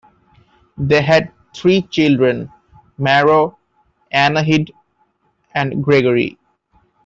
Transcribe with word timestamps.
They 0.79 1.03
had 1.03 1.31
three 1.53 1.83
children; 1.83 2.51
Maro, 2.97 3.59
Anahid 4.11 4.71
and 5.53 5.83
Gregory. 5.83 6.39